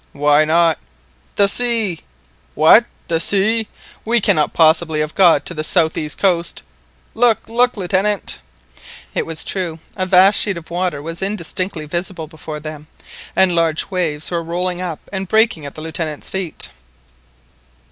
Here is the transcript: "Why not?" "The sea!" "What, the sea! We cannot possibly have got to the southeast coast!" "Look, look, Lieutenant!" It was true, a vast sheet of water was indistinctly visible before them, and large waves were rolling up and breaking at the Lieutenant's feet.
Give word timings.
"Why 0.13 0.45
not?" 0.45 0.79
"The 1.35 1.47
sea!" 1.47 1.99
"What, 2.55 2.85
the 3.07 3.19
sea! 3.19 3.67
We 4.03 4.19
cannot 4.19 4.51
possibly 4.51 4.99
have 4.99 5.13
got 5.13 5.45
to 5.45 5.53
the 5.53 5.63
southeast 5.63 6.17
coast!" 6.17 6.63
"Look, 7.13 7.47
look, 7.47 7.77
Lieutenant!" 7.77 8.39
It 9.13 9.27
was 9.27 9.45
true, 9.45 9.77
a 9.95 10.07
vast 10.07 10.39
sheet 10.39 10.57
of 10.57 10.71
water 10.71 11.03
was 11.03 11.21
indistinctly 11.21 11.85
visible 11.85 12.25
before 12.25 12.59
them, 12.59 12.87
and 13.35 13.53
large 13.53 13.91
waves 13.91 14.31
were 14.31 14.41
rolling 14.41 14.81
up 14.81 15.07
and 15.13 15.27
breaking 15.27 15.67
at 15.67 15.75
the 15.75 15.81
Lieutenant's 15.81 16.31
feet. 16.31 16.69